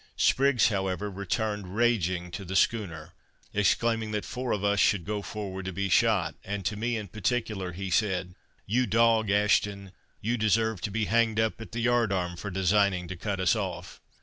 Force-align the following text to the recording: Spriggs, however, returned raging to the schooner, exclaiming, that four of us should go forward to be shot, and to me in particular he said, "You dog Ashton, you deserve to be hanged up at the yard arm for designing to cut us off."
Spriggs, 0.17 0.69
however, 0.69 1.11
returned 1.11 1.75
raging 1.75 2.31
to 2.31 2.43
the 2.43 2.55
schooner, 2.55 3.13
exclaiming, 3.53 4.09
that 4.13 4.25
four 4.25 4.51
of 4.51 4.63
us 4.63 4.79
should 4.79 5.05
go 5.05 5.21
forward 5.21 5.65
to 5.65 5.71
be 5.71 5.89
shot, 5.89 6.33
and 6.43 6.65
to 6.65 6.75
me 6.75 6.97
in 6.97 7.07
particular 7.07 7.71
he 7.71 7.91
said, 7.91 8.33
"You 8.65 8.87
dog 8.87 9.29
Ashton, 9.29 9.91
you 10.19 10.37
deserve 10.39 10.81
to 10.81 10.89
be 10.89 11.05
hanged 11.05 11.39
up 11.39 11.61
at 11.61 11.71
the 11.71 11.81
yard 11.81 12.11
arm 12.11 12.35
for 12.35 12.49
designing 12.49 13.07
to 13.09 13.15
cut 13.15 13.39
us 13.39 13.55
off." 13.55 14.01